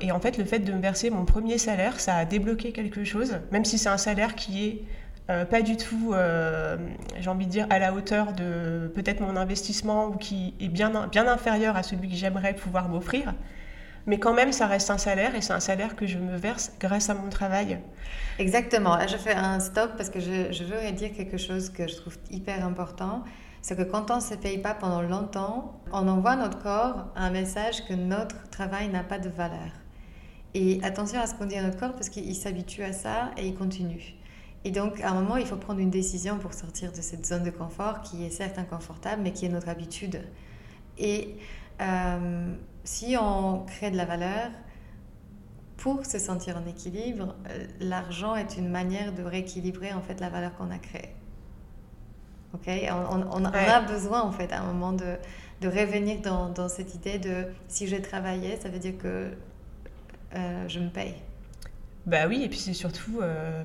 [0.00, 3.04] et en fait, le fait de me verser mon premier salaire, ça a débloqué quelque
[3.04, 4.84] chose, même si c'est un salaire qui est
[5.30, 6.76] euh, pas du tout, euh,
[7.20, 11.06] j'ai envie de dire, à la hauteur de peut-être mon investissement ou qui est bien,
[11.06, 13.34] bien inférieur à celui que j'aimerais pouvoir m'offrir.
[14.06, 16.72] Mais quand même, ça reste un salaire et c'est un salaire que je me verse
[16.80, 17.78] grâce à mon travail.
[18.40, 18.98] Exactement.
[19.06, 20.78] Je fais un stop parce que je, je veux
[21.10, 23.22] quelque chose que je trouve hyper important.
[23.62, 27.12] C'est que quand on ne se paye pas pendant longtemps, on envoie à notre corps
[27.14, 29.79] un message que notre travail n'a pas de valeur.
[30.54, 33.46] Et attention à ce qu'on dit à notre corps parce qu'il s'habitue à ça et
[33.46, 34.14] il continue.
[34.64, 37.44] Et donc, à un moment, il faut prendre une décision pour sortir de cette zone
[37.44, 40.22] de confort qui est certes inconfortable, mais qui est notre habitude.
[40.98, 41.36] Et
[41.80, 44.50] euh, si on crée de la valeur,
[45.78, 50.28] pour se sentir en équilibre, euh, l'argent est une manière de rééquilibrer en fait la
[50.28, 51.14] valeur qu'on a créée.
[52.52, 55.16] Ok, on, on, a besoin en fait à un moment de,
[55.60, 59.30] de revenir dans, dans, cette idée de si j'ai travaillé, ça veut dire que
[60.34, 61.14] euh, je me paye.
[62.06, 63.62] Bah oui, et puis c'est surtout, euh,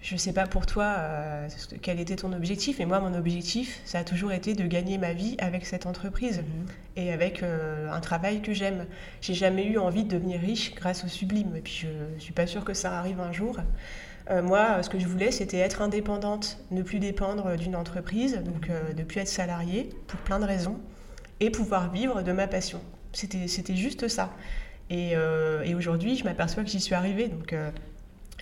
[0.00, 1.48] je sais pas pour toi euh,
[1.82, 5.12] quel était ton objectif, mais moi mon objectif, ça a toujours été de gagner ma
[5.12, 6.66] vie avec cette entreprise mhm.
[6.96, 8.86] et avec un travail que j'aime.
[9.20, 12.46] J'ai jamais eu envie de devenir riche grâce au sublime, et puis je, suis pas
[12.46, 13.56] sûre que ça arrive un jour.
[14.30, 19.02] moi, ce que je voulais, c'était être indépendante, ne plus dépendre d'une entreprise, donc ne
[19.02, 20.78] plus être salariée pour plein de raisons,
[21.40, 22.80] et pouvoir vivre de ma passion.
[23.12, 24.30] C'était juste ça.
[24.92, 27.28] Euh, et, aujourd'hui, je m'aperçois que j'y suis arrivée.
[27.28, 27.70] Donc, euh,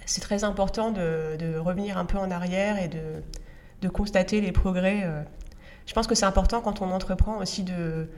[0.06, 5.02] c'est très important de, revenir un peu en arrière et de, constater les progrès.
[5.04, 5.22] Euh.
[5.86, 8.08] Je pense que c'est important quand on entreprend aussi de,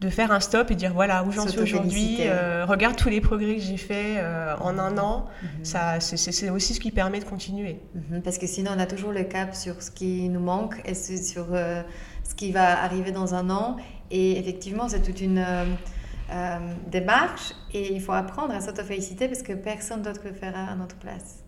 [0.00, 2.18] de faire un stop et dire voilà où j'en suis aujourd'hui,
[2.62, 4.24] regarde tous les progrès que j'ai faits
[4.60, 5.26] en un an.
[5.42, 5.64] Mhm.
[5.64, 7.80] ça C'est aussi ce qui permet de continuer.
[7.94, 8.22] Mhm.
[8.22, 11.46] Parce que sinon, on a toujours le cap sur ce qui nous manque et sur
[12.22, 13.76] ce qui va arriver dans un an.
[14.12, 15.64] Et effectivement, c'est toute une euh,
[16.90, 20.96] démarche et il faut apprendre à s'auto-féliciter parce que personne d'autre le fera à notre
[20.96, 21.44] place.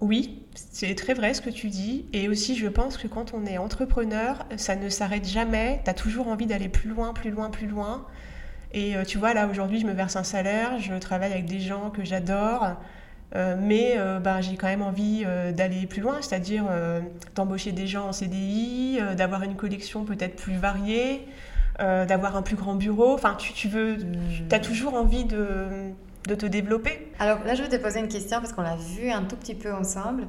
[0.00, 2.06] oui, c'est très vrai ce que tu dis.
[2.12, 5.80] Et aussi, je pense que quand on est entrepreneur, ça ne s'arrête jamais.
[5.84, 8.04] Tu as toujours envie d'aller plus loin, plus loin, plus loin.
[8.72, 11.60] Et euh, tu vois, là, aujourd'hui, je me verse un salaire, je travaille avec des
[11.60, 12.76] gens que j'adore.
[13.34, 16.64] Euh, mais euh, ben, j'ai quand même envie d'aller plus loin, c'est-à-dire
[17.34, 21.26] d'embaucher des gens en CDI, d'avoir une collection peut-être plus variée,
[21.78, 23.14] d'avoir un plus grand bureau.
[23.14, 23.96] Enfin, tu, tu veux,
[24.48, 25.90] tu as toujours envie de,
[26.28, 27.10] de, te développer.
[27.18, 29.54] Alors là, je vais te poser une question parce qu'on l'a vu un tout petit
[29.54, 30.26] peu ensemble.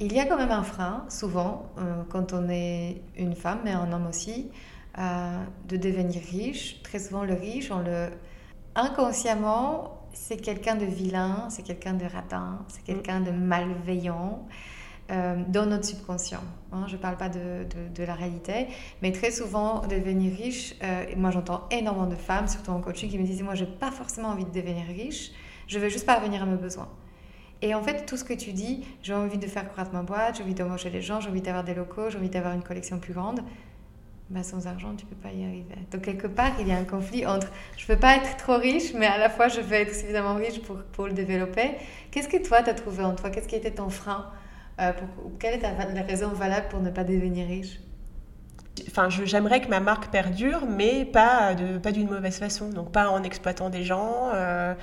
[0.00, 1.66] il y a quand même un frein, souvent,
[2.08, 4.50] quand on est une femme, mais un homme aussi,
[4.96, 6.82] de devenir riche.
[6.82, 8.08] Très souvent, le riche, on le
[8.78, 14.46] inconsciemment, c'est quelqu'un de vilain, c'est quelqu'un de radin, c'est quelqu'un de malveillant.
[15.10, 16.42] Euh, dans notre subconscient.
[16.70, 16.84] Hein.
[16.86, 18.66] je ne parle pas de, la réalité,
[19.00, 23.18] mais très souvent, devenir riche, euh, moi j'entends énormément de femmes, surtout en coaching, qui
[23.18, 25.30] me disent, moi je n'ai pas forcément envie de devenir riche,
[25.66, 26.90] je veux juste parvenir à mes besoins.
[27.62, 30.36] Et en fait, tout ce que tu dis, j'ai envie de faire croître ma boîte,
[30.36, 32.98] j'ai envie d'embaucher des gens, j'ai envie d'avoir des locaux, j'ai envie d'avoir une collection
[32.98, 33.40] plus grande,
[34.28, 35.74] bah, sans argent, tu peux pas y arriver.
[35.90, 38.92] Donc, quelque part, il y a un conflit entre je veux pas être trop riche,
[38.92, 40.60] mais à la fois, je veux être suffisamment riche
[40.92, 41.70] pour le développer.
[42.10, 43.30] Qu'est-ce que toi, tu as trouvé en toi?
[43.30, 44.30] Qu'est-ce qui était ton frein
[44.80, 47.80] euh, pour, Quelle est ta, la raison valable pour ne pas devenir riche?
[48.86, 52.70] Enfin, j'aimerais que ma marque perdure, mais pas de pas d'une mauvaise façon.
[52.70, 54.74] Donc pas en exploitant des gens, euh,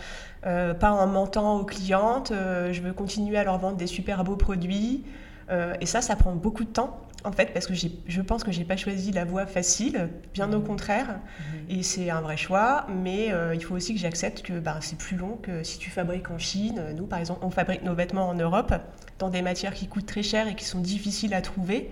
[0.45, 2.33] euh, pas en mentant aux clientes.
[2.33, 5.05] je veux continuer à leur vendre des super beaux produits.
[5.79, 8.63] et ça, ça prend beaucoup de temps en fait, parce que je pense que j'ai
[8.63, 10.63] pas choisi la voie facile, bien au mmh.
[10.63, 11.71] contraire, mmh.
[11.71, 14.97] et c'est un vrai choix, mais euh, il faut aussi que j'accepte que bah, c'est
[14.97, 16.81] plus long que si tu fabriques en Chine.
[16.95, 18.73] Nous, par exemple, on fabrique nos vêtements en Europe
[19.19, 21.89] dans des matières qui coûtent très cher et qui sont difficiles à trouver.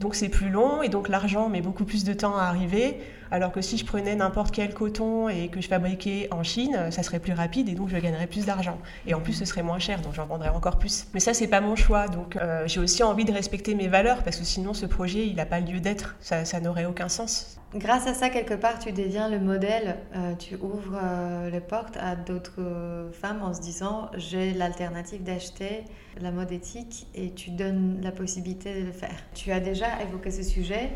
[0.00, 2.98] Donc c'est plus long et donc l'argent met beaucoup plus de temps à arriver.
[3.32, 7.02] Alors que si je prenais n'importe quel coton et que je fabriquais en Chine, ça
[7.02, 8.76] serait plus rapide et donc je gagnerais plus d'argent.
[9.06, 11.06] Et en plus ce serait moins cher, donc j'en vendrais encore plus.
[11.14, 14.22] Mais ça c'est pas mon choix, donc euh, j'ai aussi envie de respecter mes valeurs
[14.22, 17.56] parce que sinon ce projet il n'a pas lieu d'être, ça, ça n'aurait aucun sens
[17.74, 21.96] grâce à ça, quelque part, tu deviens le modèle, euh, tu ouvres euh, les portes
[21.96, 25.84] à d'autres femmes en se disant j'ai l'alternative d'acheter
[26.20, 29.16] la mode éthique et tu donnes la possibilité de le faire.
[29.32, 30.90] Tu as déjà évoqué ce sujet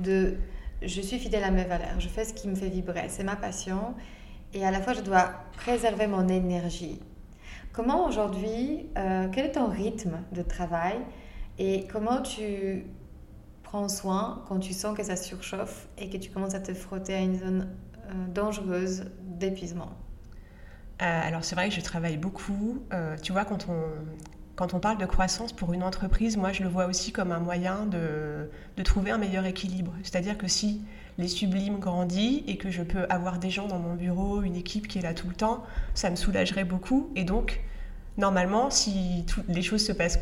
[0.00, 0.36] de
[0.82, 3.36] je suis fidèle à mes valeurs, je fais ce qui me fait vibrer, c'est ma
[3.36, 3.94] passion
[4.54, 7.00] et à la fois je dois préserver mon énergie.
[7.72, 10.96] Comment aujourd'hui, euh, quel est ton rythme de travail
[11.58, 12.84] et comment tu
[13.62, 17.14] prends soin quand tu sens que ça surchauffe et que tu commences à te frotter
[17.14, 17.68] à une zone
[18.06, 19.90] euh, dangereuse d'épuisement?
[21.00, 22.82] Euh, alors c'est vrai que je travaille beaucoup.
[23.22, 23.80] Tu vois, quand on,
[24.58, 27.38] quand on parle de croissance pour une entreprise, moi je le vois aussi comme un
[27.38, 28.50] moyen de,
[28.82, 29.92] trouver un meilleur équilibre.
[30.02, 30.82] C'est-à-dire que si
[31.16, 34.88] les sublimes grandit et que je peux avoir des gens dans mon bureau, une équipe
[34.88, 35.62] qui est là tout le temps,
[35.94, 37.08] ça me soulagerait beaucoup.
[37.14, 37.60] Et donc,
[38.16, 40.18] normalement, si les choses se passent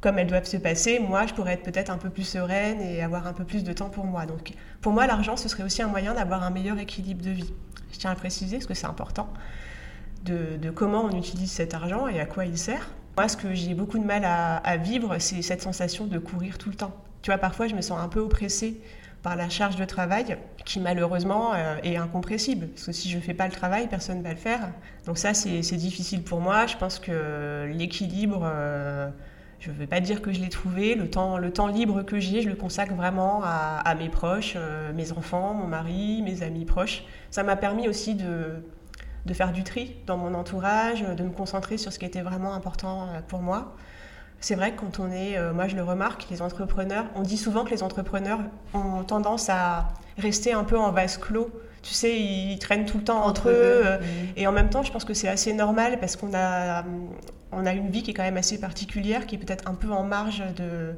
[0.00, 3.02] comme elles doivent se passer, moi, je pourrais être peut-être un peu plus sereine et
[3.02, 4.24] avoir un peu plus de temps pour moi.
[4.24, 7.52] Donc, pour moi, l'argent, ce serait aussi un moyen d'avoir un meilleur équilibre de vie.
[7.92, 9.32] Je tiens à préciser, parce que c'est important,
[10.26, 12.88] de, comment on utilise cet argent et à quoi il sert.
[13.20, 16.70] Moi, ce que j'ai beaucoup de mal à, vivre, c'est cette sensation de courir tout
[16.70, 16.96] le temps.
[17.20, 18.80] Tu vois, parfois, je me sens un peu oppressée
[19.22, 22.68] par la charge de travail qui malheureusement euh, est incompressible.
[22.68, 24.72] Parce que si je ne fais pas le travail, personne ne va le faire.
[25.04, 26.66] Donc ça, c'est difficile pour moi.
[26.66, 28.40] Je pense que l'équilibre...
[28.42, 29.10] Euh,
[29.58, 30.94] je ne veux pas dire que je l'ai trouvé.
[30.94, 34.94] Le temps, le temps libre que j'ai, je le consacre vraiment à, mes proches, euh,
[34.94, 37.04] mes enfants, mon mari, mes amis proches.
[37.30, 38.64] Ça m'a permis aussi de,
[39.26, 42.54] de faire du tri dans mon entourage, de me concentrer sur ce qui était vraiment
[42.54, 43.76] important euh, pour moi.
[44.40, 47.36] C'est vrai que quand on est, euh, moi je le remarque, les entrepreneurs, on dit
[47.36, 48.40] souvent que les entrepreneurs
[48.72, 51.50] ont tendance à rester un peu en vase clos.
[51.82, 53.84] Tu sais, ils traînent tout le temps entre, eux.
[54.36, 56.84] Et en même temps, je pense que c'est assez normal parce qu'on a,
[57.52, 59.90] on a une vie qui est quand même assez particulière, qui est peut-être un peu
[59.90, 60.94] en marge de,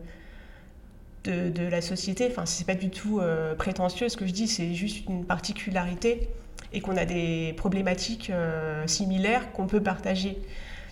[1.25, 2.29] de, la société.
[2.31, 6.29] Enfin, c'est pas du tout euh, prétentieux ce que je dis, c'est juste une particularité
[6.73, 10.39] et qu'on a des problématiques euh, similaires qu'on peut partager.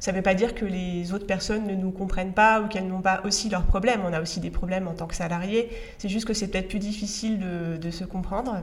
[0.00, 2.86] Ça ne veut pas dire que les autres personnes ne nous comprennent pas ou qu'elles
[2.86, 4.00] n'ont pas aussi leurs problèmes.
[4.04, 5.68] On a aussi des problèmes en tant que salarié.
[5.98, 8.62] C'est juste que c'est peut-être plus difficile de, se comprendre.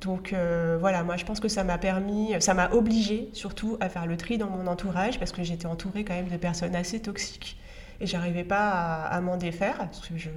[0.00, 3.88] Donc euh, voilà, moi je pense que ça m'a permis, ça m'a obligé surtout à
[3.88, 7.00] faire le tri dans mon entourage parce que j'étais entourée quand même de personnes assez
[7.00, 7.58] toxiques
[8.00, 10.28] et j'arrivais pas à, m'en défaire parce que je,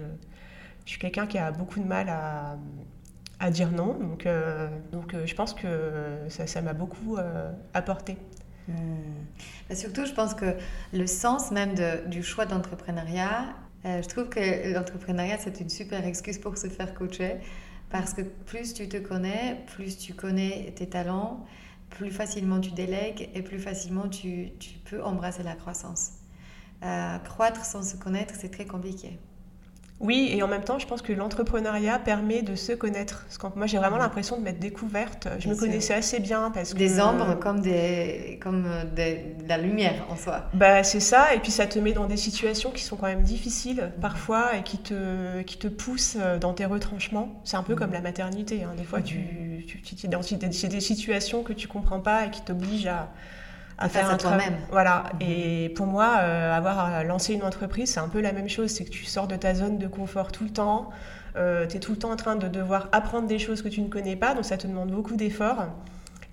[0.86, 2.58] suis quelqu'un qui a beaucoup de mal à,
[3.50, 3.94] dire non.
[3.94, 5.68] Donc, euh, donc euh, je pense que
[6.28, 7.18] ça m'a beaucoup
[7.74, 8.18] apporté.
[8.68, 9.74] Hmm.
[9.74, 10.56] Surtout, je pense que
[10.94, 11.76] le sens même
[12.08, 13.46] du choix d'entrepreneuriat,
[13.84, 17.38] je trouve que l'entrepreneuriat, c'est une super excuse pour se faire coacher.
[17.90, 21.48] Parce que plus tu te connais, plus tu connais tes talents,
[21.90, 26.12] plus facilement tu délègues et plus facilement tu, tu peux embrasser la croissance.
[27.24, 29.18] croître sans se connaître, c'est très compliqué.
[30.00, 33.26] Oui, et en même temps, je pense que l'entrepreneuriat permet de se connaître.
[33.26, 35.28] Parce que moi, j'ai vraiment l'impression de m'être découverte.
[35.40, 36.80] Je me connaissais assez bien parce que...
[36.80, 38.64] Des ombres comme, des, comme
[38.96, 40.46] de la lumière en soi.
[40.54, 43.24] Bah, c'est ça, et puis ça te met dans des situations qui sont quand même
[43.24, 47.42] difficiles parfois et qui te, qui te poussent dans tes retranchements.
[47.44, 48.64] C'est un peu comme la maternité.
[48.64, 48.74] Hein.
[48.78, 52.88] Des fois, tu, tu, tu, dans des situations que tu comprends pas et qui t'obligent
[52.88, 53.10] à
[53.80, 54.58] à faire un toi-même.
[54.72, 55.06] Voilà.
[55.14, 55.28] Mhm.
[55.28, 58.70] Et pour moi, euh, avoir lancé une entreprise, c'est un peu la même chose.
[58.72, 60.90] C'est que tu sors de ta zone de confort tout le temps.
[61.38, 63.82] Euh, tu es tout le temps en train de devoir apprendre des choses que tu
[63.82, 65.68] ne connais pas, donc ça te demande beaucoup d'efforts.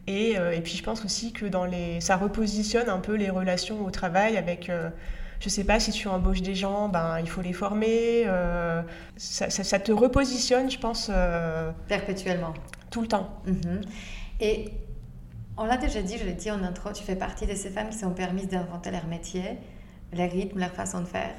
[0.09, 3.31] Et, euh, et, puis je pense aussi que dans les, ça repositionne un peu les
[3.31, 4.71] relations au travail avec
[5.39, 8.25] je sais pas si tu embauches des gens, ben il faut les former.
[9.17, 11.11] ça, ça, te repositionne, je pense.
[11.89, 12.55] Perpétuellement.
[12.91, 13.29] Tout le temps.
[13.47, 13.83] Mhm.
[14.41, 14.73] Et
[15.57, 17.89] on l'a déjà dit, je l'ai dit en intro, tu fais partie de ces femmes
[17.89, 19.59] qui sont permises d'inventer leur métier,
[20.13, 21.35] leur rythme, leur façon de faire.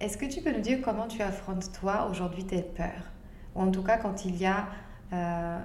[0.00, 3.10] Est-ce que tu peux nous dire comment tu affrontes toi aujourd'hui tes peurs?
[3.54, 4.66] Ou en tout cas quand il y a
[5.12, 5.58] euh,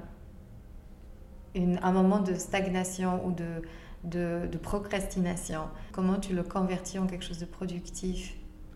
[1.56, 7.46] un moment de stagnation ou de, procrastination, comment tu le convertis en quelque chose de
[7.46, 8.36] productif?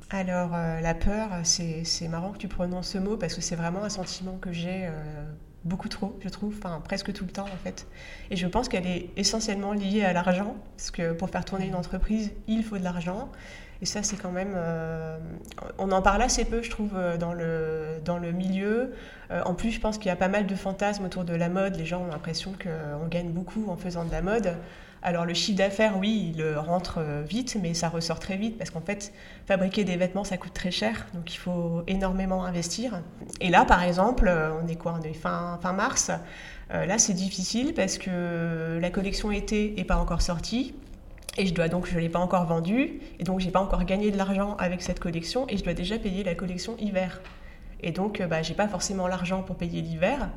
[0.10, 3.84] Alors, euh, la peur, c'est marrant que tu prononces ce mot parce que c'est vraiment
[3.84, 5.26] un sentiment que j'ai euh,
[5.66, 7.88] beaucoup trop, je trouve, enfin presque tout le temps en fait.
[8.32, 11.76] Et je pense qu'elle est essentiellement liée à l'argent, parce que pour faire tourner une
[11.76, 13.30] entreprise, il faut de l'argent.
[13.84, 14.54] Et ça, c'est quand même.
[14.56, 15.18] Euh,
[15.78, 18.94] on en parle assez peu, je trouve, euh, dans le, dans le milieu.
[19.30, 21.50] Euh, en plus, je pense qu'il y a pas mal de fantasmes autour de la
[21.50, 21.76] mode.
[21.76, 24.56] Les gens ont l'impression qu'on gagne beaucoup en faisant de la mode.
[25.06, 28.70] Alors le chiffre d'affaires, oui, il rentre euh, vite, mais ça ressort très vite parce
[28.70, 29.12] qu'en fait,
[29.46, 33.02] fabriquer des vêtements, ça coûte très cher, donc il faut énormément investir.
[33.42, 34.98] Et là, par exemple, euh, on est quoi?
[34.98, 36.10] On est fin, fin mars.
[36.74, 40.74] Euh, là, c'est difficile parce que la collection été n'est pas encore sortie.
[41.38, 43.84] Et je dois donc, je ne l'ai pas encore vendue, et donc j'ai pas encore
[43.84, 47.20] gagné de l'argent avec cette collection, et je dois déjà payer la collection hiver.
[47.82, 50.30] Et donc, bah, j'ai pas forcément l'argent pour payer l'hiver.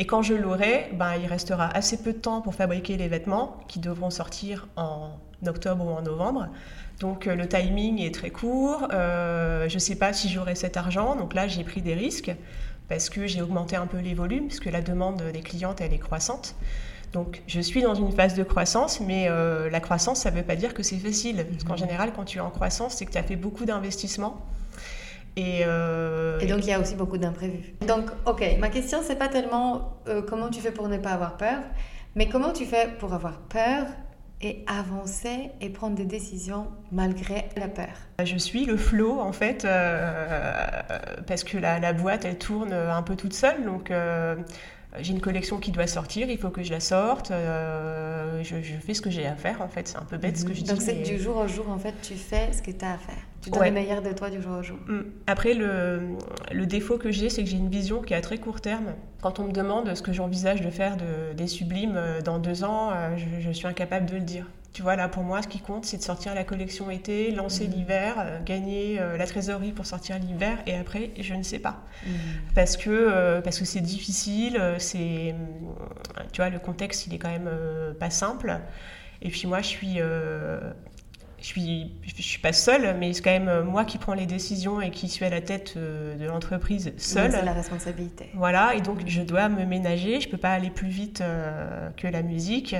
[0.00, 3.58] Et quand je l'aurai, ben, il restera assez peu de temps pour fabriquer les vêtements
[3.68, 5.10] qui devront sortir en
[5.46, 6.48] octobre ou en novembre.
[7.00, 8.88] Donc euh, le timing est très court.
[8.94, 11.16] Euh, je ne sais pas si j'aurai cet argent.
[11.16, 12.34] Donc là, j'ai pris des risques
[12.88, 15.98] parce que j'ai augmenté un peu les volumes, puisque la demande des clientes, elle est
[15.98, 16.54] croissante.
[17.12, 20.44] Donc je suis dans une phase de croissance, mais euh, la croissance, ça ne veut
[20.44, 21.44] pas dire que c'est facile.
[21.44, 21.88] Parce qu'en mmh.
[21.88, 24.40] général, quand tu es en croissance, c'est que tu as fait beaucoup d'investissements.
[25.38, 27.74] Euh, et, donc, il y a aussi beaucoup d'imprévus.
[27.86, 31.36] Donc, ok, ma question, c'est pas tellement euh, comment tu fais pour ne pas avoir
[31.36, 31.60] peur,
[32.14, 33.86] mais comment tu fais pour avoir peur
[34.42, 37.92] et avancer et prendre des décisions malgré la peur?
[38.24, 40.66] Je suis le flot, en fait, euh,
[41.26, 43.64] parce que la, la, boîte, elle tourne un peu toute seule.
[43.64, 43.92] Donc,
[44.98, 47.30] j'ai une collection qui doit sortir, il faut que je la sorte.
[47.30, 49.86] Euh, je, fais ce que j'ai à faire, en fait.
[49.88, 50.70] C'est un peu bête ce que je dis.
[50.70, 52.98] Donc, c'est du jour au jour, en fait, tu fais ce que tu as à
[52.98, 53.22] faire.
[53.40, 54.78] Tu donnes le meilleur de toi du jour au jour.
[54.88, 55.02] Mm.
[55.26, 56.16] Après, le,
[56.52, 58.94] le défaut que j'ai, c'est que j'ai une vision qui est à très court terme.
[59.22, 62.64] Quand on me demande ce que j'envisage de faire de, des sublimes euh, dans deux
[62.64, 64.46] ans, euh, je, je suis incapable de le dire.
[64.72, 67.66] Tu vois, là, pour moi, ce qui compte, c'est de sortir la collection été, lancer
[67.66, 67.74] mhm.
[67.74, 71.82] l'hiver, euh, gagner euh, la trésorerie pour sortir l'hiver, et après, je ne sais pas.
[72.54, 75.34] Parce que euh, parce que c'est difficile, c'est,
[76.32, 77.50] tu vois, le contexte, il est quand même
[77.98, 78.60] pas simple.
[79.22, 80.60] Et puis moi, je suis, je
[81.40, 84.90] suis, je suis pas seule, mais c'est quand même moi qui prends les décisions et
[84.90, 87.32] qui suis à la tête de l'entreprise seule.
[87.32, 88.30] c'est la responsabilité.
[88.34, 90.20] Voilà, et donc je dois me ménager.
[90.20, 91.22] Je peux pas aller plus vite
[91.96, 92.76] que la musique.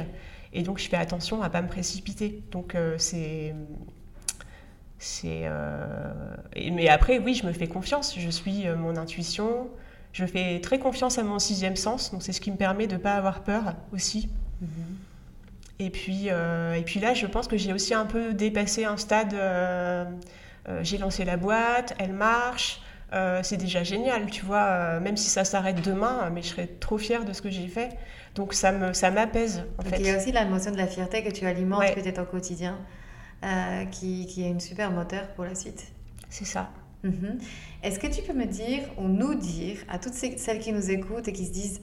[0.52, 2.42] Et donc, je fais attention à pas me précipiter.
[2.50, 3.54] Donc, euh, c'est.
[4.98, 5.42] C'est.
[5.44, 6.12] Euh,
[6.72, 8.18] mais après, oui, je me fais confiance.
[8.18, 9.68] Je suis euh, mon intuition.
[10.12, 12.10] Je fais très confiance à mon sixième sens.
[12.10, 14.28] Donc, c'est ce qui me permet de ne pas avoir peur aussi.
[14.62, 14.66] Mm-hmm.
[15.78, 19.34] Et puis, et puis là, je pense que j'ai aussi un peu dépassé un stade.
[20.82, 22.82] j'ai lancé la boîte, elle marche.
[23.42, 27.24] C'est déjà génial, tu vois, même si ça s'arrête demain, mais je serais trop fière
[27.24, 27.96] de ce que j'ai fait.
[28.34, 29.98] Donc ça me ça m'apaise en fait.
[29.98, 32.78] Il y a aussi l'émotion de la fierté que tu alimentes peut-être au quotidien,
[33.44, 35.86] euh, qui, qui, est une super moteur pour la suite.
[36.28, 36.70] C'est ça.
[37.02, 37.38] Mhm.
[37.82, 41.26] Est-ce que tu peux me dire ou nous dire à toutes celles qui nous écoutent
[41.28, 41.80] et qui se disent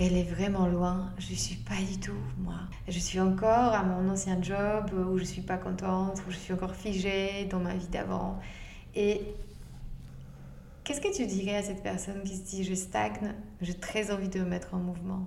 [0.00, 2.60] elle est vraiment loin, je ne suis pas du tout moi.
[2.86, 6.36] Je suis encore à mon ancien job où je ne suis pas contente, où je
[6.36, 8.38] suis encore figée dans ma vie d'avant.
[8.94, 9.22] Et
[10.88, 14.30] qu'est-ce que tu dirais à cette personne qui se dit je stagne, j'ai très envie
[14.30, 15.26] de me mettre en mouvement?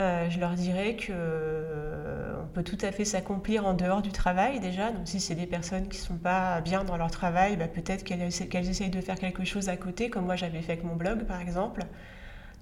[0.00, 4.12] Euh, je leur dirais que euh, on peut tout à fait s'accomplir en dehors du
[4.12, 4.90] travail déjà.
[4.90, 8.20] Donc si c'est des personnes qui sont pas bien dans leur travail, bah, peut-être qu'elles,
[8.20, 11.40] essayent de faire quelque chose à côté, comme moi j'avais fait avec mon blog par
[11.40, 11.80] exemple.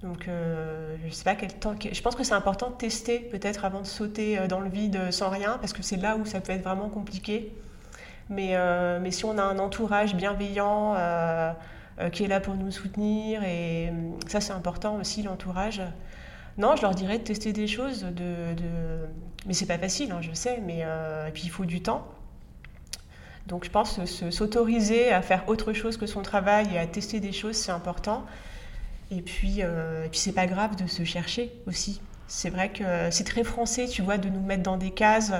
[0.03, 1.75] Donc euh, je sais pas quel temps.
[1.81, 5.29] Je pense que c'est important de tester peut-être avant de sauter dans le vide sans
[5.29, 7.51] rien, parce que c'est là où ça peut être vraiment compliqué.
[8.29, 8.55] Mais,
[9.01, 10.95] mais si on a un entourage bienveillant
[12.11, 13.91] qui est là pour nous soutenir, et
[14.27, 15.81] ça c'est important aussi, l'entourage.
[16.57, 18.63] Non, je leur dirais de tester des choses, de, de...
[19.45, 22.07] mais c'est pas facile, hein, je sais, mais et puis il faut du temps.
[23.47, 27.33] Donc je pense s'autoriser à faire autre chose que son travail et à tester des
[27.33, 28.25] choses, c'est important.
[29.11, 32.01] Et puis, euh, et puis c'est pas grave de se chercher aussi.
[32.27, 35.33] C'est vrai que c'est très français, tu vois, de nous mettre dans des cases.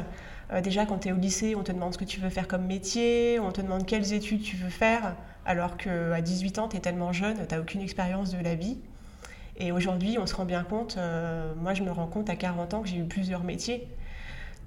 [0.54, 2.48] Euh, déjà, quand tu es au lycée, on te demande ce que tu veux faire
[2.48, 6.78] comme métier, on te demande quelles études tu veux faire, alors qu'à 18 ans, tu
[6.78, 8.78] es tellement jeune, tu n'as aucune expérience de la vie.
[9.58, 12.74] Et aujourd'hui, on se rend bien compte, euh, moi je me rends compte à 40
[12.74, 13.88] ans que j'ai eu plusieurs métiers.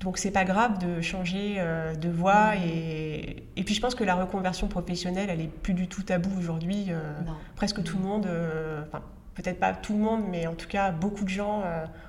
[0.00, 4.04] Donc c'est pas grave de changer euh, de voie et, et, puis je pense que
[4.04, 6.86] la reconversion professionnelle elle est plus du tout tabou aujourd'hui.
[6.90, 7.12] Euh,
[7.54, 9.02] presque tout le monde, euh, enfin
[9.36, 11.62] peut-être pas tout le monde, mais en tout cas beaucoup de gens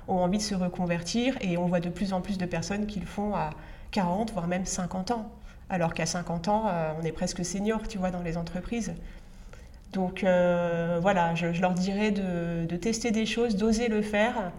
[0.08, 3.00] ont envie de se reconvertir et on voit de plus en plus de personnes qui
[3.00, 3.50] le font à
[3.92, 5.30] 40 voire même 50 ans.
[5.70, 6.64] Alors qu'à 50 ans
[7.00, 8.94] on est presque senior, tu vois, dans les entreprises.
[9.92, 14.52] Donc voilà, je, leur dirais de, tester des choses, d'oser le faire,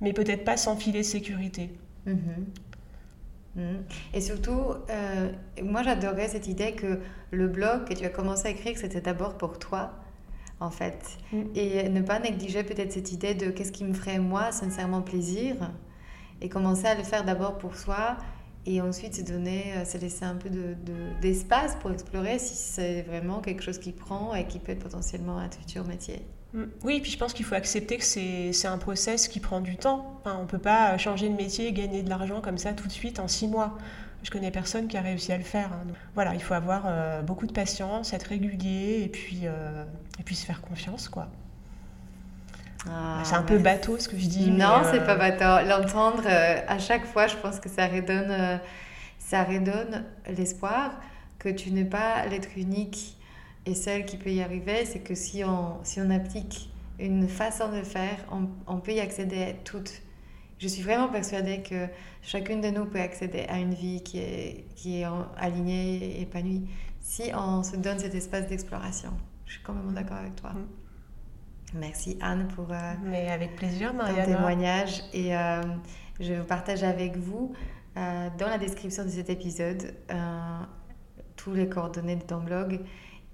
[0.00, 1.70] mais peut-être pas sans filet de sécurité.
[2.06, 2.44] Mm-hmm.
[3.56, 3.82] Mm.
[4.14, 7.00] Et surtout, euh, moi j'adorais cette idée que
[7.30, 9.92] le blog que tu as commencé à écrire, c'était d'abord pour toi,
[10.60, 11.18] en fait.
[11.32, 11.42] Mm.
[11.54, 15.56] Et ne pas négliger peut-être cette idée de qu'est-ce qui me ferait moi sincèrement plaisir,
[16.40, 18.16] et commencer à le faire d'abord pour soi,
[18.66, 20.50] et ensuite se donner, euh, se laisser un peu
[21.20, 24.82] d'espace de, pour explorer si c'est vraiment quelque chose qui prend et qui peut être
[24.82, 26.22] potentiellement un futur métier.
[26.52, 26.64] Mm.
[26.84, 30.20] Oui, puis je pense qu'il faut accepter que c'est un process qui prend du temps.
[30.24, 32.92] on ne peut pas changer de métier et gagner de l'argent comme ça tout de
[32.92, 33.78] suite en six mois.
[34.22, 35.70] Je connais personne qui a réussi à le faire.
[35.72, 35.92] Hein.
[36.14, 39.84] voilà, il faut avoir euh, beaucoup de patience, être régulier et puis, euh,
[40.18, 41.28] et puis se faire confiance, quoi.
[42.88, 44.50] Ah, c'est un peu bateau ce que je dis.
[44.50, 45.68] Non, c'est pas euh, bateau.
[45.68, 48.60] L'entendre à chaque fois, je pense que ça redonne,
[49.18, 50.92] ça redonne l'espoir
[51.38, 53.18] que tu n'es pas l'être unique
[53.66, 57.70] et celle qui peut y arriver, c'est que si on, si on applique une façon
[57.70, 60.02] de faire, on, on, peut y accéder toutes.
[60.60, 61.88] Je suis vraiment persuadée que
[62.22, 65.06] chacune de nous peut accéder à une vie qui est, qui est
[65.36, 66.68] alignée et épanouie
[67.00, 69.10] si on se donne cet espace d'exploration.
[69.46, 70.50] Je suis complètement d'accord avec toi.
[70.50, 70.68] Mm.
[71.74, 75.02] Merci Anne pour euh, Mais avec plaisir, ton témoignage.
[75.12, 75.62] Et euh,
[76.20, 77.52] je partage avec vous
[77.96, 79.94] euh, dans la description de cet épisode
[81.36, 82.80] tous les coordonnées de ton blog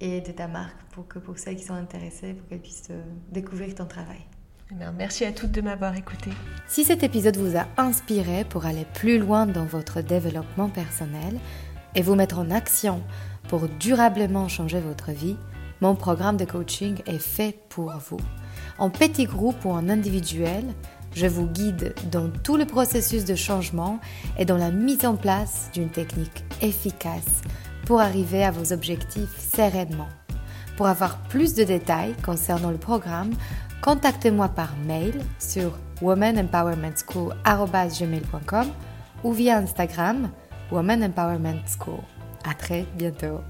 [0.00, 3.02] et de ta marque pour que pour celles qui sont intéressées, pour qu'elles puissent euh,
[3.30, 4.20] découvrir ton travail.
[4.72, 6.30] Eh merci à toutes de m'avoir écouté.
[6.66, 11.38] Si cet épisode vous a inspiré pour aller plus loin dans votre développement personnel
[11.94, 13.00] et vous mettre en action
[13.48, 15.36] pour durablement changer votre vie,
[15.80, 18.18] mon programme de coaching est fait pour vous.
[18.78, 20.64] En petit groupe ou en individuel,
[21.14, 24.00] je vous guide dans tout le processus de changement
[24.36, 27.42] et dans la mise en place d'une technique efficace
[27.84, 30.08] pour arriver à vos objectifs sereinement.
[30.76, 33.32] Pour avoir plus de détails concernant le programme,
[33.82, 38.66] contactez-moi par mail sur womanempowermentschool.com
[39.24, 40.30] ou via Instagram
[40.70, 42.00] Woman Empowerment School.
[42.44, 43.40] À très bientôt.